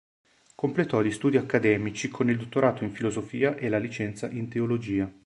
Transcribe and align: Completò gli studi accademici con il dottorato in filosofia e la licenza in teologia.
Completò 0.55 1.03
gli 1.03 1.11
studi 1.11 1.37
accademici 1.37 2.07
con 2.09 2.27
il 2.27 2.35
dottorato 2.39 2.83
in 2.83 2.91
filosofia 2.91 3.55
e 3.55 3.69
la 3.69 3.77
licenza 3.77 4.27
in 4.31 4.47
teologia. 4.49 5.13